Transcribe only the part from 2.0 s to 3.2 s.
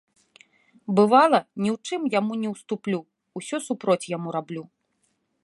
яму не ўступлю,